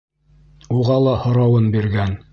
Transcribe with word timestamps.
Уға 0.77 0.97
ла 1.09 1.15
һорауын 1.27 1.71
биргән: 1.77 2.21